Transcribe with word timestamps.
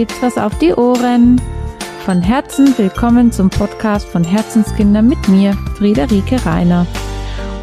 gibt's 0.00 0.22
was 0.22 0.38
auf 0.38 0.56
die 0.60 0.72
Ohren. 0.72 1.38
Von 2.06 2.22
Herzen 2.22 2.72
willkommen 2.78 3.32
zum 3.32 3.50
Podcast 3.50 4.08
von 4.08 4.24
Herzenskinder 4.24 5.02
mit 5.02 5.28
mir, 5.28 5.52
Friederike 5.76 6.42
Reiner. 6.46 6.86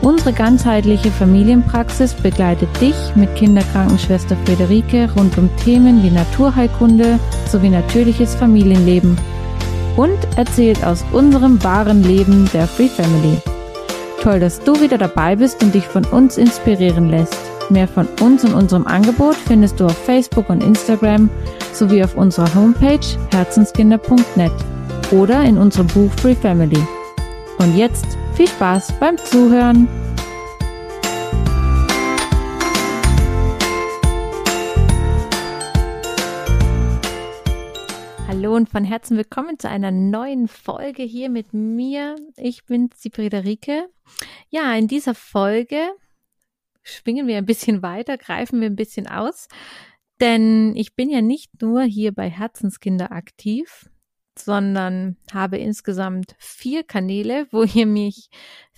Unsere 0.03 0.33
ganzheitliche 0.33 1.09
Familienpraxis 1.09 2.13
begleitet 2.13 2.69
dich 2.79 2.93
mit 3.15 3.33
Kinderkrankenschwester 3.33 4.37
Friederike 4.45 5.09
rund 5.17 5.35
um 5.39 5.49
Themen 5.65 6.03
wie 6.03 6.11
Naturheilkunde 6.11 7.19
sowie 7.49 7.69
natürliches 7.69 8.35
Familienleben 8.35 9.17
und 9.95 10.19
erzählt 10.35 10.85
aus 10.85 11.03
unserem 11.13 11.63
wahren 11.63 12.03
Leben 12.03 12.47
der 12.53 12.67
Free 12.67 12.87
Family. 12.87 13.39
Toll, 14.21 14.39
dass 14.39 14.59
du 14.59 14.79
wieder 14.79 14.99
dabei 14.99 15.35
bist 15.35 15.63
und 15.63 15.73
dich 15.73 15.87
von 15.87 16.05
uns 16.05 16.37
inspirieren 16.37 17.09
lässt. 17.09 17.46
Mehr 17.69 17.87
von 17.89 18.07
uns 18.21 18.45
und 18.45 18.53
unserem 18.53 18.87
Angebot 18.87 19.35
findest 19.35 19.81
du 19.81 19.87
auf 19.87 19.97
Facebook 20.05 20.49
und 20.49 20.63
Instagram 20.63 21.29
sowie 21.73 22.01
auf 22.01 22.15
unserer 22.15 22.55
Homepage 22.55 23.05
herzenskinder.net 23.31 24.53
oder 25.11 25.43
in 25.43 25.57
unserem 25.57 25.87
Buch 25.87 26.09
Free 26.13 26.33
Family. 26.33 26.81
Und 27.59 27.75
jetzt 27.75 28.05
viel 28.35 28.47
Spaß 28.47 28.93
beim 29.01 29.17
Zuhören! 29.17 29.89
Hallo 38.29 38.55
und 38.55 38.69
von 38.69 38.85
Herzen 38.85 39.17
willkommen 39.17 39.59
zu 39.59 39.67
einer 39.67 39.91
neuen 39.91 40.47
Folge 40.47 41.03
hier 41.03 41.29
mit 41.29 41.53
mir. 41.53 42.15
Ich 42.37 42.65
bin 42.65 42.89
die 43.03 43.09
Friederike. 43.09 43.89
Ja, 44.49 44.73
in 44.73 44.87
dieser 44.87 45.15
Folge 45.15 45.79
schwingen 46.87 47.27
wir 47.27 47.37
ein 47.37 47.45
bisschen 47.45 47.81
weiter, 47.81 48.17
greifen 48.17 48.61
wir 48.61 48.67
ein 48.67 48.75
bisschen 48.75 49.07
aus. 49.07 49.47
Denn 50.19 50.75
ich 50.75 50.95
bin 50.95 51.09
ja 51.09 51.21
nicht 51.21 51.61
nur 51.61 51.83
hier 51.83 52.11
bei 52.11 52.29
Herzenskinder 52.29 53.11
aktiv, 53.11 53.89
sondern 54.37 55.17
habe 55.31 55.57
insgesamt 55.57 56.35
vier 56.39 56.83
Kanäle, 56.83 57.47
wo 57.51 57.63
ihr 57.63 57.85
mich 57.85 58.29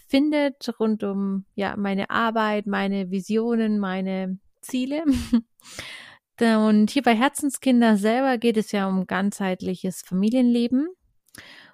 findet 0.08 0.80
rund 0.80 1.04
um 1.04 1.46
ja 1.56 1.76
meine 1.78 2.10
Arbeit, 2.10 2.66
meine 2.66 3.12
Visionen, 3.12 3.80
meine 3.80 4.40
Ziele. 4.62 5.04
Und 6.42 6.90
hier 6.90 7.04
bei 7.04 7.16
Herzenskinder 7.16 7.98
selber 7.98 8.38
geht 8.38 8.56
es 8.56 8.72
ja 8.72 8.88
um 8.88 9.08
ganzheitliches 9.08 10.02
Familienleben. 10.02 10.88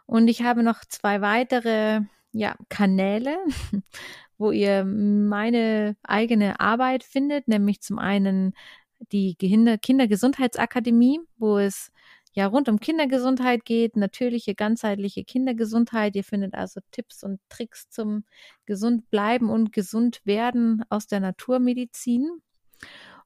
Und 0.08 0.28
ich 0.28 0.41
habe 0.41 0.63
noch 0.63 0.83
zwei 0.86 1.22
weitere 1.22 2.02
ja, 2.31 2.56
Kanäle, 2.67 3.38
wo 4.38 4.52
ihr 4.52 4.83
meine 4.86 5.95
eigene 6.03 6.59
Arbeit 6.59 7.03
findet, 7.03 7.47
nämlich 7.47 7.81
zum 7.81 8.00
einen 8.00 8.53
die 9.11 9.36
Kinder 9.36 9.78
Kindergesundheitsakademie, 9.78 11.19
wo 11.38 11.58
es 11.58 11.91
ja 12.33 12.47
rund 12.47 12.67
um 12.67 12.80
Kindergesundheit 12.80 13.63
geht, 13.66 13.95
natürliche, 13.95 14.56
ganzheitliche 14.56 15.23
Kindergesundheit. 15.23 16.16
Ihr 16.16 16.23
findet 16.23 16.53
also 16.53 16.81
Tipps 16.91 17.23
und 17.23 17.39
Tricks 17.50 17.89
zum 17.89 18.25
gesund 18.66 19.09
bleiben 19.09 19.50
und 19.50 19.72
gesund 19.72 20.22
werden 20.25 20.83
aus 20.89 21.08
der 21.08 21.22
Naturmedizin. 21.22 22.30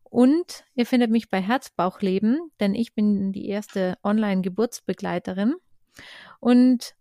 Und 0.03 0.63
ihr 0.75 0.85
findet 0.85 1.11
mich 1.11 1.29
bei 1.29 1.41
Herzbauchleben, 1.41 2.39
denn 2.59 2.75
ich 2.75 2.93
bin 2.93 3.31
die 3.31 3.47
erste 3.47 3.97
Online-Geburtsbegleiterin. 4.03 5.55
Und 6.39 6.95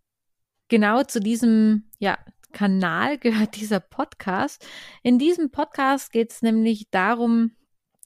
genau 0.68 1.02
zu 1.02 1.20
diesem, 1.20 1.90
ja, 1.98 2.18
Kanal 2.52 3.18
gehört 3.18 3.56
dieser 3.56 3.80
Podcast. 3.80 4.66
In 5.03 5.19
diesem 5.19 5.50
Podcast 5.50 6.12
geht 6.12 6.32
es 6.32 6.42
nämlich 6.42 6.91
darum, 6.91 7.53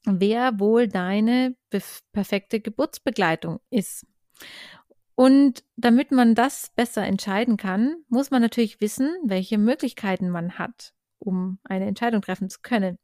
wer 0.04 0.58
wohl 0.58 0.88
deine 0.88 1.56
perfekte 2.12 2.60
Geburtsbegleitung 2.60 3.60
ist. 3.70 4.06
Und 5.14 5.62
damit 5.76 6.10
man 6.10 6.34
das 6.34 6.72
besser 6.74 7.04
entscheiden 7.04 7.56
kann, 7.56 7.96
muss 8.08 8.30
man 8.30 8.42
natürlich 8.42 8.80
wissen, 8.80 9.14
welche 9.24 9.58
Möglichkeiten 9.58 10.30
man 10.30 10.58
hat, 10.58 10.94
um 11.18 11.58
eine 11.64 11.86
Entscheidung 11.86 12.22
treffen 12.22 12.48
zu 12.48 12.60
können. 12.62 12.98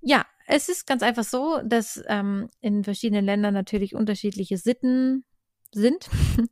Ja, 0.00 0.24
es 0.46 0.68
ist 0.68 0.86
ganz 0.86 1.02
einfach 1.02 1.24
so, 1.24 1.60
dass 1.64 2.02
ähm, 2.06 2.48
in 2.60 2.84
verschiedenen 2.84 3.24
Ländern 3.24 3.54
natürlich 3.54 3.94
unterschiedliche 3.94 4.56
Sitten 4.56 5.24
sind. 5.72 6.08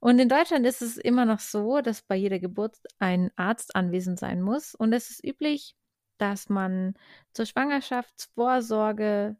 Und 0.00 0.18
in 0.18 0.28
Deutschland 0.28 0.66
ist 0.66 0.82
es 0.82 0.96
immer 0.98 1.24
noch 1.24 1.40
so, 1.40 1.80
dass 1.80 2.02
bei 2.02 2.16
jeder 2.16 2.38
Geburt 2.38 2.76
ein 2.98 3.30
Arzt 3.36 3.74
anwesend 3.74 4.18
sein 4.18 4.42
muss. 4.42 4.74
Und 4.74 4.92
es 4.92 5.10
ist 5.10 5.24
üblich, 5.24 5.74
dass 6.18 6.48
man 6.48 6.94
zur 7.32 7.46
Schwangerschaftsvorsorge 7.46 9.36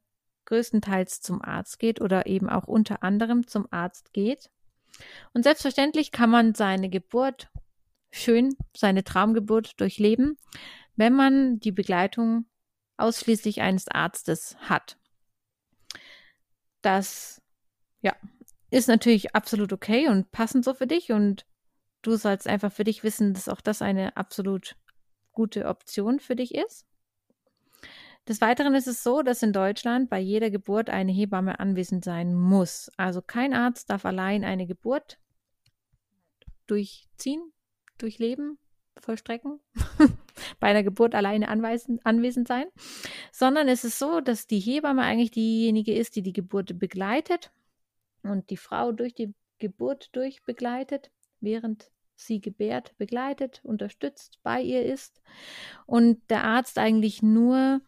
größtenteils 0.47 1.21
zum 1.21 1.43
Arzt 1.43 1.78
geht 1.78 2.00
oder 2.00 2.27
eben 2.27 2.49
auch 2.49 2.66
unter 2.66 3.03
anderem 3.03 3.47
zum 3.47 3.66
Arzt 3.71 4.12
geht. 4.12 4.50
Und 5.34 5.43
selbstverständlich 5.43 6.10
kann 6.10 6.31
man 6.31 6.54
seine 6.54 6.88
Geburt 6.88 7.48
schön, 8.10 8.56
seine 8.75 9.04
Traumgeburt 9.04 9.78
durchleben, 9.81 10.38
wenn 10.94 11.12
man 11.15 11.60
die 11.60 11.72
Begleitung 11.72 12.47
ausschließlich 12.97 13.60
eines 13.60 13.88
Arztes 13.88 14.56
hat. 14.60 14.97
Das, 16.81 17.43
ja, 18.00 18.15
ist 18.71 18.88
natürlich 18.88 19.34
absolut 19.34 19.72
okay 19.72 20.09
und 20.09 20.32
passend 20.32 20.65
so 20.65 20.75
für 20.75 20.87
dich 20.87 21.12
und 21.12 21.47
du 22.03 22.16
sollst 22.16 22.47
einfach 22.47 22.72
für 22.72 22.84
dich 22.84 23.03
wissen, 23.03 23.34
dass 23.34 23.49
auch 23.49 23.60
das 23.60 23.82
eine 23.82 24.16
absolut 24.16 24.77
gute 25.32 25.66
Option 25.66 26.21
für 26.21 26.37
dich 26.37 26.54
ist. 26.54 26.87
Des 28.28 28.41
Weiteren 28.41 28.75
ist 28.75 28.88
es 28.88 29.04
so, 29.04 29.22
dass 29.22 29.43
in 29.43 29.53
Deutschland 29.53 30.10
bei 30.10 30.19
jeder 30.19 30.50
Geburt 30.50 30.91
eine 30.91 31.12
Hebamme 31.12 31.60
anwesend 31.60 32.04
sein 32.04 32.34
muss. 32.34 32.91
Also 32.97 33.22
kein 33.22 33.54
Arzt 33.54 33.88
darf 33.91 34.04
allein 34.04 34.44
eine 34.44 34.66
Geburt 34.66 35.19
durchziehen, 36.66 37.53
durchleben, 37.98 38.59
vollstrecken, 38.98 39.60
bei 40.60 40.66
einer 40.66 40.83
Geburt 40.83 41.15
alleine 41.15 41.48
anweisen, 41.48 42.00
anwesend 42.03 42.48
sein, 42.48 42.66
sondern 43.31 43.69
es 43.69 43.84
ist 43.84 44.00
so, 44.00 44.21
dass 44.21 44.48
die 44.48 44.59
Hebamme 44.59 45.03
eigentlich 45.03 45.31
diejenige 45.31 45.94
ist, 45.94 46.16
die 46.16 46.22
die 46.22 46.33
Geburt 46.33 46.81
begleitet 46.81 47.53
und 48.28 48.50
die 48.50 48.56
Frau 48.56 48.92
durch 48.92 49.14
die 49.14 49.34
Geburt 49.59 50.10
durch 50.12 50.44
begleitet, 50.44 51.10
während 51.41 51.91
sie 52.14 52.41
gebärt, 52.41 52.97
begleitet, 52.98 53.60
unterstützt, 53.62 54.38
bei 54.42 54.60
ihr 54.60 54.84
ist 54.84 55.20
und 55.87 56.19
der 56.31 56.44
Arzt 56.44 56.78
eigentlich 56.78 57.22
nur 57.22 57.81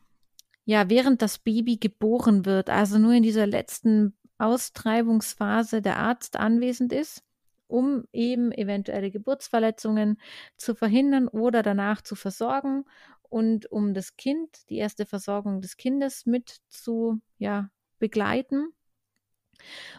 ja, 0.68 0.90
während 0.90 1.22
das 1.22 1.38
Baby 1.38 1.78
geboren 1.78 2.44
wird, 2.44 2.68
also 2.68 2.98
nur 2.98 3.14
in 3.14 3.22
dieser 3.22 3.46
letzten 3.46 4.14
Austreibungsphase 4.36 5.80
der 5.80 5.96
Arzt 5.96 6.36
anwesend 6.36 6.92
ist, 6.92 7.24
um 7.68 8.04
eben 8.12 8.52
eventuelle 8.52 9.10
Geburtsverletzungen 9.10 10.20
zu 10.58 10.74
verhindern 10.74 11.26
oder 11.26 11.62
danach 11.62 12.02
zu 12.02 12.16
versorgen 12.16 12.84
und 13.22 13.72
um 13.72 13.94
das 13.94 14.16
Kind, 14.16 14.68
die 14.68 14.76
erste 14.76 15.06
Versorgung 15.06 15.62
des 15.62 15.78
Kindes 15.78 16.26
mit 16.26 16.60
zu 16.68 17.18
ja, 17.38 17.70
begleiten. 17.98 18.68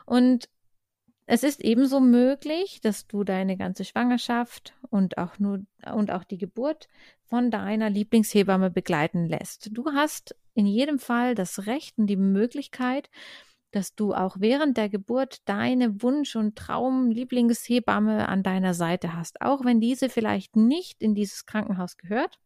Und 0.06 0.50
es 1.25 1.44
ist 1.44 1.62
ebenso 1.62 2.00
möglich, 2.00 2.81
dass 2.81 3.06
du 3.06 3.24
deine 3.24 3.56
ganze 3.56 3.86
Schwangerschaft 3.86 4.74
und 4.90 5.20
auch 5.20 5.38
nur 5.38 5.62
und 5.94 6.09
auch 6.09 6.24
die 6.24 6.40
Geburt 6.40 6.88
von 7.25 7.52
deiner 7.52 7.90
Lieblingshebamme 7.90 8.72
begleiten 8.72 9.28
lässt. 9.28 9.70
Du 9.72 9.92
hast 9.94 10.36
in 10.56 10.66
jedem 10.66 10.97
Fall 10.97 11.36
das 11.36 11.68
Recht 11.68 12.00
und 12.00 12.08
die 12.08 12.18
Möglichkeit, 12.18 13.12
dass 13.72 13.94
du 13.94 14.14
auch 14.16 14.38
während 14.40 14.78
der 14.78 14.90
Geburt 14.90 15.47
deine 15.47 16.02
Wunsch- 16.02 16.35
und 16.35 16.55
Traum-Lieblingshebamme 16.55 18.28
an 18.28 18.41
deiner 18.41 18.73
Seite 18.73 19.16
hast, 19.16 19.41
auch 19.41 19.64
wenn 19.64 19.79
diese 19.79 20.09
vielleicht 20.09 20.55
nicht 20.55 21.02
in 21.02 21.14
dieses 21.14 21.46
Krankenhaus 21.46 21.97
gehört. 21.97 22.40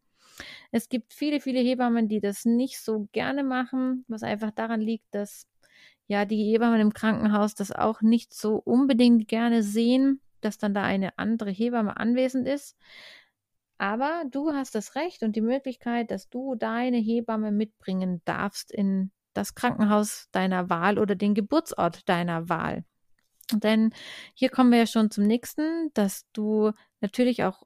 Es 0.71 0.89
gibt 0.89 1.13
viele, 1.13 1.39
viele 1.39 1.59
Hebammen, 1.59 2.09
die 2.09 2.19
das 2.19 2.43
nicht 2.43 2.79
so 2.81 3.07
gerne 3.11 3.43
machen, 3.43 4.03
was 4.07 4.23
einfach 4.23 4.51
daran 4.51 4.81
liegt, 4.81 5.05
dass 5.15 5.47
ja 6.07 6.25
die 6.25 6.43
Hebammen 6.43 6.79
im 6.79 6.93
Krankenhaus 6.93 7.55
das 7.55 7.71
auch 7.71 8.01
nicht 8.01 8.33
so 8.33 8.55
unbedingt 8.55 9.27
gerne 9.27 9.63
sehen, 9.63 10.21
dass 10.41 10.57
dann 10.57 10.73
da 10.73 10.83
eine 10.83 11.17
andere 11.17 11.51
Hebamme 11.51 11.97
anwesend 11.97 12.47
ist. 12.47 12.77
Aber 13.77 14.23
du 14.29 14.53
hast 14.53 14.75
das 14.75 14.95
Recht 14.95 15.23
und 15.23 15.35
die 15.35 15.41
Möglichkeit, 15.41 16.11
dass 16.11 16.29
du 16.29 16.55
deine 16.55 16.97
Hebamme 16.97 17.51
mitbringen 17.51 18.21
darfst 18.25 18.71
in 18.71 19.11
das 19.33 19.55
Krankenhaus 19.55 20.29
deiner 20.31 20.69
Wahl 20.69 20.99
oder 20.99 21.15
den 21.15 21.33
Geburtsort 21.33 22.07
deiner 22.07 22.49
Wahl. 22.49 22.85
Denn 23.51 23.93
hier 24.33 24.49
kommen 24.49 24.71
wir 24.71 24.79
ja 24.79 24.87
schon 24.87 25.11
zum 25.11 25.25
nächsten, 25.25 25.91
dass 25.93 26.25
du 26.33 26.71
natürlich 27.01 27.43
auch 27.43 27.63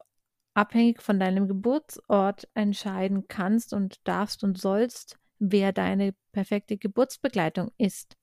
abhängig 0.53 1.03
von 1.03 1.19
deinem 1.19 1.47
Geburtsort 1.47 2.47
entscheiden 2.55 3.27
kannst 3.27 3.73
und 3.73 3.99
darfst 4.07 4.43
und 4.43 4.57
sollst, 4.57 5.19
wer 5.39 5.71
deine 5.71 6.15
perfekte 6.31 6.77
Geburtsbegleitung 6.77 7.71
ist. 7.77 8.16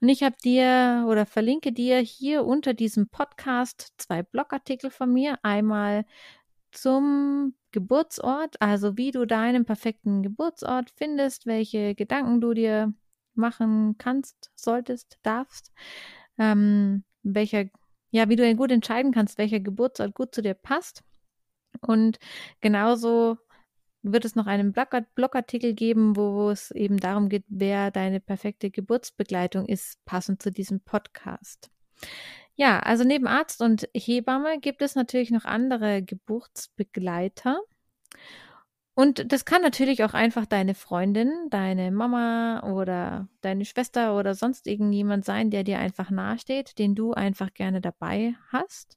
Und 0.00 0.08
ich 0.08 0.22
habe 0.22 0.36
dir 0.44 1.06
oder 1.08 1.26
verlinke 1.26 1.72
dir 1.72 1.98
hier 1.98 2.44
unter 2.44 2.74
diesem 2.74 3.08
Podcast 3.08 3.92
zwei 3.98 4.22
Blogartikel 4.22 4.90
von 4.90 5.12
mir. 5.12 5.38
Einmal 5.42 6.04
zum 6.72 7.54
Geburtsort, 7.72 8.60
also 8.60 8.96
wie 8.96 9.10
du 9.10 9.26
deinen 9.26 9.64
perfekten 9.64 10.22
Geburtsort 10.22 10.90
findest, 10.90 11.46
welche 11.46 11.94
Gedanken 11.94 12.40
du 12.40 12.54
dir 12.54 12.92
machen 13.34 13.96
kannst, 13.98 14.50
solltest, 14.54 15.18
darfst, 15.22 15.72
ähm, 16.38 17.04
welcher, 17.22 17.66
ja, 18.10 18.28
wie 18.28 18.36
du 18.36 18.54
gut 18.56 18.70
entscheiden 18.70 19.12
kannst, 19.12 19.38
welcher 19.38 19.60
Geburtsort 19.60 20.14
gut 20.14 20.34
zu 20.34 20.42
dir 20.42 20.54
passt. 20.54 21.02
Und 21.80 22.18
genauso 22.60 23.38
wird 24.12 24.24
es 24.24 24.34
noch 24.34 24.46
einen 24.46 24.72
Blogartikel 24.72 25.74
geben, 25.74 26.16
wo 26.16 26.50
es 26.50 26.70
eben 26.70 26.98
darum 26.98 27.28
geht, 27.28 27.44
wer 27.48 27.90
deine 27.90 28.20
perfekte 28.20 28.70
Geburtsbegleitung 28.70 29.66
ist, 29.66 30.04
passend 30.04 30.42
zu 30.42 30.50
diesem 30.50 30.80
Podcast. 30.80 31.70
Ja, 32.54 32.80
also 32.80 33.04
neben 33.04 33.26
Arzt 33.26 33.60
und 33.60 33.88
Hebamme 33.94 34.60
gibt 34.60 34.82
es 34.82 34.94
natürlich 34.94 35.30
noch 35.30 35.44
andere 35.44 36.02
Geburtsbegleiter. 36.02 37.60
Und 38.94 39.30
das 39.30 39.44
kann 39.44 39.60
natürlich 39.60 40.04
auch 40.04 40.14
einfach 40.14 40.46
deine 40.46 40.74
Freundin, 40.74 41.30
deine 41.50 41.90
Mama 41.90 42.62
oder 42.62 43.28
deine 43.42 43.66
Schwester 43.66 44.16
oder 44.18 44.34
sonst 44.34 44.66
irgendjemand 44.66 45.26
sein, 45.26 45.50
der 45.50 45.64
dir 45.64 45.78
einfach 45.78 46.08
nahesteht, 46.08 46.78
den 46.78 46.94
du 46.94 47.12
einfach 47.12 47.52
gerne 47.52 47.82
dabei 47.82 48.34
hast. 48.50 48.96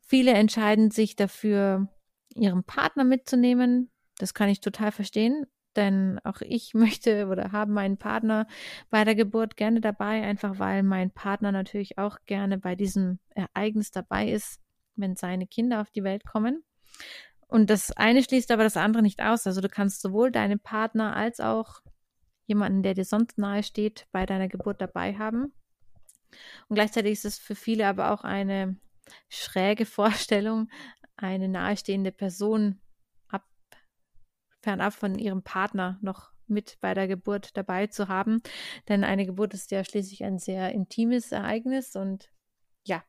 Viele 0.00 0.32
entscheiden 0.32 0.90
sich 0.90 1.16
dafür, 1.16 1.88
ihren 2.34 2.64
Partner 2.64 3.04
mitzunehmen. 3.04 3.90
Das 4.18 4.34
kann 4.34 4.48
ich 4.48 4.60
total 4.60 4.92
verstehen, 4.92 5.46
denn 5.76 6.20
auch 6.24 6.40
ich 6.40 6.74
möchte 6.74 7.28
oder 7.28 7.52
habe 7.52 7.72
meinen 7.72 7.96
Partner 7.96 8.46
bei 8.90 9.04
der 9.04 9.14
Geburt 9.14 9.56
gerne 9.56 9.80
dabei, 9.80 10.22
einfach 10.22 10.58
weil 10.58 10.82
mein 10.82 11.10
Partner 11.10 11.52
natürlich 11.52 11.98
auch 11.98 12.18
gerne 12.26 12.58
bei 12.58 12.74
diesem 12.74 13.18
Ereignis 13.30 13.90
dabei 13.90 14.28
ist, 14.28 14.60
wenn 14.96 15.16
seine 15.16 15.46
Kinder 15.46 15.80
auf 15.80 15.90
die 15.90 16.04
Welt 16.04 16.24
kommen. 16.24 16.64
Und 17.46 17.70
das 17.70 17.92
eine 17.92 18.22
schließt 18.22 18.50
aber 18.50 18.62
das 18.62 18.76
andere 18.76 19.02
nicht 19.02 19.22
aus. 19.22 19.46
Also 19.46 19.60
du 19.60 19.68
kannst 19.68 20.02
sowohl 20.02 20.30
deinen 20.30 20.60
Partner 20.60 21.16
als 21.16 21.40
auch 21.40 21.80
jemanden, 22.46 22.82
der 22.82 22.94
dir 22.94 23.04
sonst 23.04 23.38
nahe 23.38 23.62
steht, 23.62 24.06
bei 24.12 24.26
deiner 24.26 24.48
Geburt 24.48 24.80
dabei 24.80 25.16
haben. 25.16 25.52
Und 26.68 26.74
gleichzeitig 26.74 27.12
ist 27.12 27.24
es 27.24 27.38
für 27.38 27.54
viele 27.54 27.86
aber 27.86 28.12
auch 28.12 28.22
eine 28.22 28.76
schräge 29.28 29.86
Vorstellung, 29.86 30.68
eine 31.18 31.48
nahestehende 31.48 32.12
Person 32.12 32.80
ab, 33.28 33.44
fernab 34.62 34.94
von 34.94 35.18
ihrem 35.18 35.42
Partner 35.42 35.98
noch 36.00 36.32
mit 36.46 36.78
bei 36.80 36.94
der 36.94 37.08
Geburt 37.08 37.56
dabei 37.56 37.88
zu 37.88 38.08
haben. 38.08 38.42
Denn 38.88 39.04
eine 39.04 39.26
Geburt 39.26 39.52
ist 39.52 39.70
ja 39.70 39.84
schließlich 39.84 40.24
ein 40.24 40.38
sehr 40.38 40.72
intimes 40.72 41.32
Ereignis 41.32 41.94
und 41.94 42.30
ja, 42.86 43.02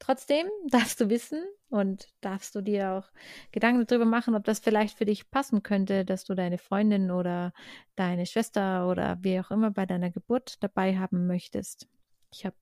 Trotzdem 0.00 0.46
darfst 0.70 1.00
du 1.00 1.08
wissen 1.08 1.44
und 1.68 2.08
darfst 2.20 2.56
du 2.56 2.62
dir 2.62 2.92
auch 2.92 3.12
Gedanken 3.52 3.86
darüber 3.86 4.06
machen, 4.06 4.34
ob 4.34 4.42
das 4.42 4.58
vielleicht 4.58 4.98
für 4.98 5.04
dich 5.04 5.30
passen 5.30 5.62
könnte, 5.62 6.04
dass 6.04 6.24
du 6.24 6.34
deine 6.34 6.58
Freundin 6.58 7.12
oder 7.12 7.52
deine 7.94 8.26
Schwester 8.26 8.88
oder 8.88 9.18
wie 9.20 9.38
auch 9.38 9.52
immer 9.52 9.70
bei 9.70 9.86
deiner 9.86 10.10
Geburt 10.10 10.56
dabei 10.62 10.98
haben 10.98 11.28
möchtest. 11.28 11.86
Ich 12.32 12.46
habe 12.46 12.56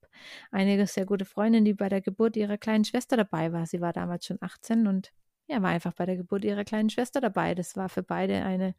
einige 0.50 0.86
sehr 0.86 1.06
gute 1.06 1.24
Freundinnen, 1.24 1.64
die 1.64 1.74
bei 1.74 1.88
der 1.88 2.00
Geburt 2.00 2.36
ihrer 2.36 2.58
kleinen 2.58 2.84
Schwester 2.84 3.16
dabei 3.16 3.52
war. 3.52 3.66
Sie 3.66 3.80
war 3.80 3.92
damals 3.92 4.26
schon 4.26 4.38
18 4.40 4.86
und 4.86 5.12
ja, 5.46 5.62
war 5.62 5.70
einfach 5.70 5.94
bei 5.94 6.06
der 6.06 6.16
Geburt 6.16 6.44
ihrer 6.44 6.64
kleinen 6.64 6.90
Schwester 6.90 7.20
dabei. 7.20 7.54
Das 7.54 7.76
war 7.76 7.88
für 7.88 8.02
beide 8.02 8.44
eine, 8.44 8.74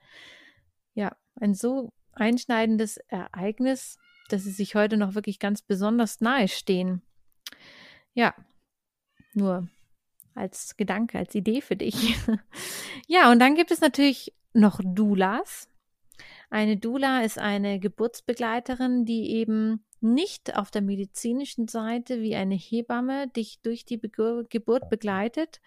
ja, 0.94 1.15
ein 1.39 1.53
so 1.53 1.91
einschneidendes 2.13 2.97
Ereignis, 3.07 3.97
dass 4.30 4.44
sie 4.44 4.51
sich 4.51 4.75
heute 4.75 4.97
noch 4.97 5.15
wirklich 5.15 5.39
ganz 5.39 5.62
besonders 5.62 6.21
nahe 6.21 6.47
stehen. 6.47 7.01
Ja, 8.13 8.36
nur 9.33 9.68
als 10.36 10.77
Gedanke, 10.77 11.18
als 11.18 11.36
Idee 11.36 11.62
für 11.62 11.75
dich. 11.75 12.15
ja, 13.07 13.31
und 13.31 13.39
dann 13.39 13.56
gibt 13.56 13.71
es 13.71 13.81
natürlich 13.81 14.33
noch 14.53 14.80
Doulas. 14.83 15.68
Eine 16.50 16.77
Doula 16.77 17.21
ist 17.21 17.38
eine 17.38 17.80
Geburtsbegleiterin, 17.80 19.06
die 19.06 19.31
eben 19.31 19.83
nicht 20.01 20.56
auf 20.56 20.72
der 20.72 20.81
medizinischen 20.81 21.68
Seite 21.68 22.22
wie 22.22 22.36
eine 22.36 22.56
Hebamme 22.56 23.28
dich 23.28 23.60
durch 23.62 23.86
die 23.86 23.98
Be 23.98 24.10
Geburt 24.50 24.90
begleitet, 24.90 25.62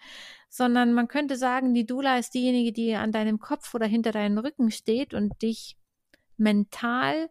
sondern 0.49 0.93
man 0.93 1.07
könnte 1.07 1.37
sagen, 1.37 1.73
die 1.73 1.85
Doula 1.85 2.17
ist 2.17 2.33
diejenige, 2.33 2.71
die 2.71 2.95
an 2.95 3.11
deinem 3.11 3.39
Kopf 3.39 3.73
oder 3.73 3.85
hinter 3.85 4.11
deinem 4.11 4.37
Rücken 4.37 4.71
steht 4.71 5.13
und 5.13 5.41
dich 5.41 5.77
mental 6.37 7.29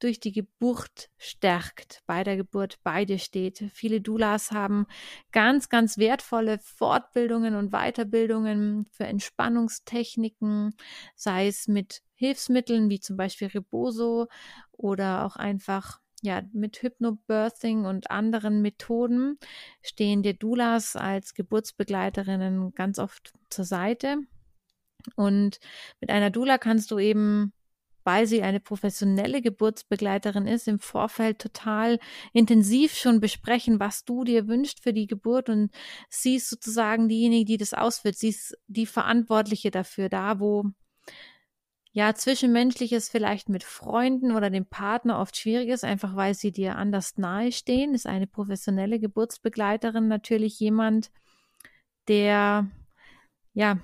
durch 0.00 0.18
die 0.18 0.32
Geburt 0.32 1.10
stärkt, 1.18 2.02
bei 2.06 2.24
der 2.24 2.36
Geburt 2.36 2.78
bei 2.82 3.04
dir 3.04 3.18
steht. 3.18 3.64
Viele 3.72 4.00
Doulas 4.00 4.50
haben 4.50 4.86
ganz, 5.30 5.68
ganz 5.68 5.98
wertvolle 5.98 6.58
Fortbildungen 6.58 7.54
und 7.54 7.70
Weiterbildungen 7.70 8.86
für 8.90 9.04
Entspannungstechniken, 9.04 10.74
sei 11.14 11.46
es 11.46 11.68
mit 11.68 12.02
Hilfsmitteln 12.14 12.88
wie 12.90 13.00
zum 13.00 13.16
Beispiel 13.16 13.48
Reboso 13.48 14.28
oder 14.72 15.24
auch 15.26 15.36
einfach 15.36 15.99
ja, 16.22 16.42
mit 16.52 16.82
Hypnobirthing 16.82 17.86
und 17.86 18.10
anderen 18.10 18.62
Methoden 18.62 19.38
stehen 19.82 20.22
dir 20.22 20.34
Doulas 20.34 20.96
als 20.96 21.34
Geburtsbegleiterinnen 21.34 22.74
ganz 22.74 22.98
oft 22.98 23.32
zur 23.48 23.64
Seite. 23.64 24.18
Und 25.16 25.60
mit 26.00 26.10
einer 26.10 26.30
Doula 26.30 26.58
kannst 26.58 26.90
du 26.90 26.98
eben 26.98 27.52
weil 28.04 28.26
sie 28.26 28.42
eine 28.42 28.60
professionelle 28.60 29.42
Geburtsbegleiterin 29.42 30.46
ist, 30.46 30.68
im 30.68 30.78
Vorfeld 30.78 31.38
total 31.38 31.98
intensiv 32.32 32.94
schon 32.94 33.20
besprechen, 33.20 33.80
was 33.80 34.04
du 34.04 34.24
dir 34.24 34.48
wünschst 34.48 34.82
für 34.82 34.92
die 34.92 35.06
Geburt 35.06 35.48
und 35.48 35.70
sie 36.08 36.36
ist 36.36 36.48
sozusagen 36.48 37.08
diejenige, 37.08 37.44
die 37.44 37.56
das 37.56 37.74
ausführt. 37.74 38.16
Sie 38.16 38.28
ist 38.28 38.56
die 38.66 38.86
Verantwortliche 38.86 39.70
dafür, 39.70 40.08
da 40.08 40.40
wo 40.40 40.64
ja, 41.92 42.14
zwischenmenschliches 42.14 43.08
vielleicht 43.08 43.48
mit 43.48 43.64
Freunden 43.64 44.32
oder 44.32 44.48
dem 44.48 44.66
Partner 44.66 45.18
oft 45.18 45.36
schwierig 45.36 45.68
ist, 45.68 45.84
einfach 45.84 46.14
weil 46.14 46.34
sie 46.34 46.52
dir 46.52 46.76
anders 46.76 47.18
nahe 47.18 47.50
stehen, 47.50 47.94
ist 47.94 48.06
eine 48.06 48.28
professionelle 48.28 49.00
Geburtsbegleiterin 49.00 50.06
natürlich 50.06 50.60
jemand, 50.60 51.10
der, 52.06 52.70
ja, 53.54 53.78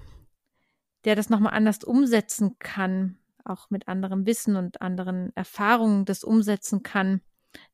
der 1.04 1.16
das 1.16 1.30
nochmal 1.30 1.54
anders 1.54 1.82
umsetzen 1.82 2.58
kann, 2.60 3.18
auch 3.44 3.70
mit 3.70 3.88
anderem 3.88 4.24
Wissen 4.24 4.56
und 4.56 4.82
anderen 4.82 5.34
Erfahrungen 5.34 6.04
das 6.04 6.22
umsetzen 6.22 6.84
kann, 6.84 7.22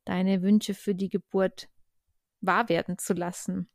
deine 0.03 0.41
Wünsche 0.41 0.73
für 0.73 0.95
die 0.95 1.09
Geburt 1.09 1.69
wahr 2.41 2.69
werden 2.69 2.97
zu 2.97 3.13
lassen. 3.13 3.69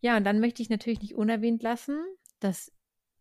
Ja, 0.00 0.16
und 0.16 0.24
dann 0.24 0.38
möchte 0.38 0.62
ich 0.62 0.70
natürlich 0.70 1.00
nicht 1.00 1.14
unerwähnt 1.14 1.62
lassen, 1.62 1.98
dass 2.38 2.72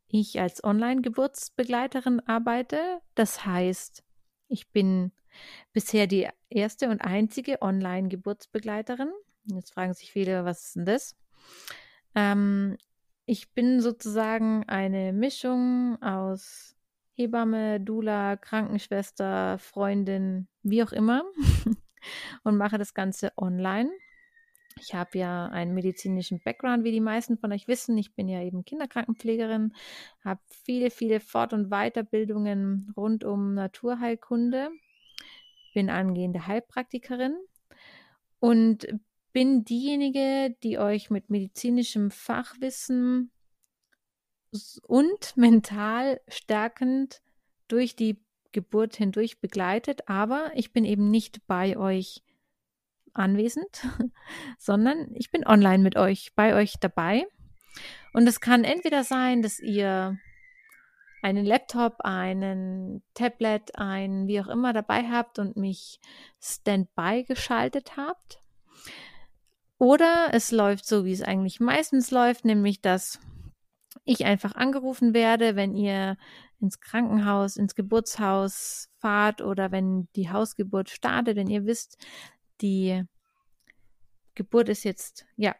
ich 0.09 0.39
als 0.39 0.63
Online-Geburtsbegleiterin 0.63 2.19
arbeite. 2.21 3.01
Das 3.15 3.45
heißt, 3.45 4.03
ich 4.47 4.71
bin 4.71 5.11
bisher 5.71 6.07
die 6.07 6.27
erste 6.49 6.89
und 6.89 7.01
einzige 7.01 7.61
Online-Geburtsbegleiterin. 7.61 9.11
Jetzt 9.45 9.73
fragen 9.73 9.93
sich 9.93 10.11
viele, 10.11 10.45
was 10.45 10.65
ist 10.65 10.75
denn 10.75 10.85
das? 10.85 11.15
Ähm, 12.15 12.77
ich 13.25 13.53
bin 13.53 13.79
sozusagen 13.79 14.67
eine 14.67 15.13
Mischung 15.13 16.01
aus 16.01 16.75
Hebamme, 17.13 17.79
Dula, 17.79 18.37
Krankenschwester, 18.37 19.59
Freundin, 19.59 20.47
wie 20.63 20.83
auch 20.83 20.91
immer 20.91 21.23
und 22.43 22.57
mache 22.57 22.77
das 22.77 22.93
Ganze 22.93 23.31
online. 23.37 23.91
Ich 24.81 24.93
habe 24.93 25.17
ja 25.17 25.48
einen 25.48 25.74
medizinischen 25.74 26.39
Background, 26.43 26.83
wie 26.83 26.91
die 26.91 27.01
meisten 27.01 27.38
von 27.38 27.51
euch 27.51 27.67
wissen. 27.67 27.98
Ich 27.98 28.13
bin 28.15 28.27
ja 28.27 28.41
eben 28.41 28.65
Kinderkrankenpflegerin, 28.65 29.74
habe 30.24 30.41
viele, 30.48 30.91
viele 30.91 31.19
Fort- 31.19 31.53
und 31.53 31.69
Weiterbildungen 31.69 32.93
rund 32.95 33.24
um 33.24 33.53
Naturheilkunde, 33.53 34.69
bin 35.74 35.89
angehende 35.89 36.48
Heilpraktikerin 36.48 37.36
und 38.39 38.88
bin 39.33 39.63
diejenige, 39.63 40.55
die 40.63 40.79
euch 40.79 41.09
mit 41.09 41.29
medizinischem 41.29 42.12
Fachwissen 42.12 43.31
und 44.83 45.38
mental 45.38 46.21
stärkend 46.27 47.21
durch 47.67 47.95
die 47.95 48.21
Geburt 48.51 48.95
hindurch 48.95 49.39
begleitet, 49.39 50.09
aber 50.09 50.51
ich 50.55 50.74
bin 50.74 50.83
eben 50.83 51.12
nicht 51.12 51.45
bei 51.45 51.77
euch 51.77 52.24
anwesend, 53.13 53.85
sondern 54.57 55.13
ich 55.13 55.31
bin 55.31 55.45
online 55.45 55.83
mit 55.83 55.95
euch, 55.95 56.33
bei 56.35 56.55
euch 56.55 56.75
dabei. 56.79 57.25
Und 58.13 58.27
es 58.27 58.39
kann 58.39 58.63
entweder 58.63 59.03
sein, 59.03 59.41
dass 59.41 59.59
ihr 59.59 60.17
einen 61.21 61.45
Laptop, 61.45 62.01
einen 62.01 63.03
Tablet, 63.13 63.75
ein 63.75 64.27
wie 64.27 64.39
auch 64.41 64.47
immer 64.47 64.73
dabei 64.73 65.03
habt 65.09 65.39
und 65.39 65.57
mich 65.57 65.99
standby 66.41 67.25
geschaltet 67.27 67.97
habt. 67.97 68.41
Oder 69.77 70.29
es 70.33 70.51
läuft 70.51 70.85
so, 70.85 71.05
wie 71.05 71.13
es 71.13 71.21
eigentlich 71.21 71.59
meistens 71.59 72.11
läuft, 72.11 72.45
nämlich 72.45 72.81
dass 72.81 73.19
ich 74.05 74.25
einfach 74.25 74.55
angerufen 74.55 75.13
werde, 75.13 75.55
wenn 75.55 75.75
ihr 75.75 76.17
ins 76.59 76.79
Krankenhaus, 76.79 77.57
ins 77.57 77.75
Geburtshaus 77.75 78.89
fahrt 78.97 79.41
oder 79.41 79.71
wenn 79.71 80.07
die 80.15 80.29
Hausgeburt 80.29 80.89
startet, 80.89 81.37
wenn 81.37 81.49
ihr 81.49 81.65
wisst, 81.65 81.97
die 82.61 83.03
Geburt 84.35 84.69
ist 84.69 84.83
jetzt, 84.83 85.25
ja, 85.35 85.55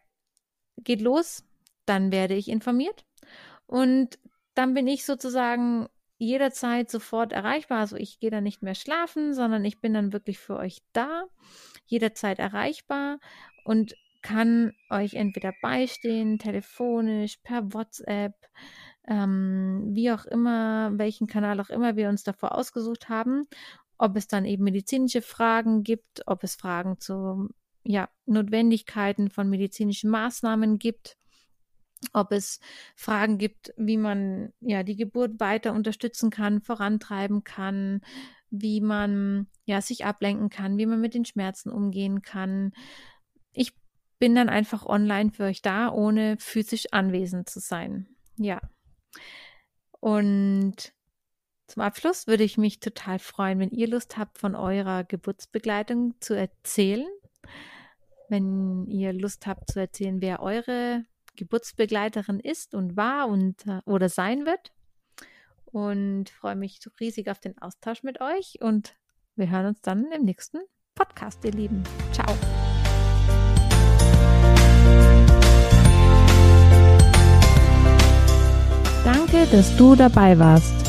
geht 0.78 1.02
los, 1.02 1.44
dann 1.86 2.12
werde 2.12 2.36
ich 2.36 2.48
informiert 2.48 3.06
und 3.66 4.20
dann 4.54 4.74
bin 4.74 4.88
ich 4.88 5.06
sozusagen 5.06 5.88
jederzeit 6.18 6.90
sofort 6.90 7.32
erreichbar. 7.32 7.80
Also 7.80 7.96
ich 7.96 8.20
gehe 8.20 8.30
dann 8.30 8.44
nicht 8.44 8.62
mehr 8.62 8.76
schlafen, 8.76 9.34
sondern 9.34 9.64
ich 9.66 9.80
bin 9.80 9.94
dann 9.94 10.14
wirklich 10.14 10.38
für 10.38 10.58
euch 10.58 10.80
da, 10.94 11.24
jederzeit 11.86 12.40
erreichbar 12.40 13.20
und 13.64 13.96
kann 14.22 14.74
euch 14.90 15.14
entweder 15.14 15.54
beistehen, 15.62 16.40
telefonisch, 16.40 17.38
per 17.38 17.74
WhatsApp, 17.74 18.34
ähm, 19.08 19.90
wie 19.92 20.12
auch 20.12 20.26
immer, 20.26 20.92
welchen 20.98 21.28
Kanal 21.28 21.60
auch 21.62 21.70
immer 21.70 21.96
wir 21.96 22.10
uns 22.10 22.24
davor 22.24 22.56
ausgesucht 22.56 23.08
haben, 23.08 23.48
ob 24.00 24.16
es 24.16 24.28
dann 24.28 24.46
eben 24.46 24.64
medizinische 24.64 25.22
Fragen 25.22 25.84
gibt, 25.84 26.24
ob 26.26 26.44
es 26.44 26.56
Fragen 26.56 27.00
zu 27.00 27.50
ja, 27.84 28.10
Notwendigkeiten 28.26 29.30
von 29.30 29.50
medizinischen 29.50 30.10
Maßnahmen 30.10 30.80
gibt, 30.80 31.18
ob 32.14 32.32
es 32.32 32.60
Fragen 32.96 33.38
gibt, 33.38 33.74
wie 33.78 33.98
man 33.98 34.54
ja 34.62 34.84
die 34.84 34.96
Geburt 34.96 35.40
weiter 35.40 35.74
unterstützen 35.74 36.30
kann, 36.30 36.62
vorantreiben 36.62 37.44
kann, 37.44 38.02
wie 38.50 38.80
man 38.80 39.48
ja 39.66 39.82
sich 39.82 40.06
ablenken 40.06 40.50
kann, 40.50 40.78
wie 40.78 40.86
man 40.86 41.02
mit 41.02 41.14
den 41.14 41.26
Schmerzen 41.26 41.70
umgehen 41.70 42.22
kann. 42.22 42.72
Ich 43.52 43.74
bin 44.18 44.34
dann 44.34 44.48
einfach 44.48 44.86
online 44.86 45.32
für 45.32 45.44
euch 45.44 45.62
da, 45.62 45.92
ohne 45.92 46.38
physisch 46.40 46.88
anwesend 46.92 47.50
zu 47.50 47.60
sein. 47.60 48.08
Ja. 48.38 48.62
Und 50.00 50.94
zum 51.70 51.84
Abschluss 51.84 52.26
würde 52.26 52.44
ich 52.44 52.58
mich 52.58 52.80
total 52.80 53.20
freuen, 53.20 53.60
wenn 53.60 53.70
ihr 53.70 53.88
Lust 53.88 54.18
habt, 54.18 54.40
von 54.40 54.56
eurer 54.56 55.04
Geburtsbegleitung 55.04 56.16
zu 56.20 56.34
erzählen. 56.34 57.08
Wenn 58.28 58.88
ihr 58.88 59.14
Lust 59.14 59.46
habt 59.46 59.72
zu 59.72 59.80
erzählen, 59.80 60.20
wer 60.20 60.42
eure 60.42 61.06
Geburtsbegleiterin 61.36 62.40
ist 62.40 62.74
und 62.74 62.98
war 62.98 63.28
und 63.28 63.68
äh, 63.68 63.82
oder 63.86 64.10
sein 64.10 64.48
wird. 64.48 64.74
Und 65.66 66.30
freue 66.32 66.56
mich 66.56 66.80
riesig 67.00 67.30
auf 67.30 67.40
den 67.40 67.58
Austausch 67.60 68.02
mit 68.02 68.20
euch 68.20 68.58
und 68.62 68.96
wir 69.36 69.52
hören 69.52 69.68
uns 69.68 69.82
dann 69.82 70.12
im 70.12 70.24
nächsten 70.24 70.58
Podcast, 70.96 71.46
ihr 71.46 71.52
Lieben. 71.52 71.84
Ciao. 72.12 72.36
Danke, 79.06 79.46
dass 79.52 79.78
du 79.78 79.96
dabei 79.96 80.38
warst. 80.38 80.89